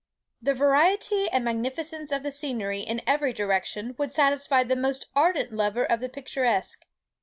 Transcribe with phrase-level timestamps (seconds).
[0.41, 5.51] The variety and magnificence of the scenery in every direction would satisfy the most ardent
[5.53, 6.87] lover of the picturesque.